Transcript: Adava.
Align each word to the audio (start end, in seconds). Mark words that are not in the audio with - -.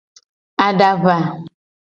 Adava. 0.67 1.17